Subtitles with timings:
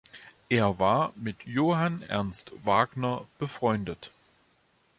[0.49, 4.09] Er war mit Johann Ernst Wagner befreundet.